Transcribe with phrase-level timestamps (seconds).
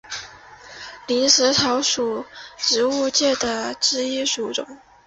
[1.05, 2.25] 林石草属为
[2.57, 3.35] 植物界
[3.79, 4.65] 之一植物属。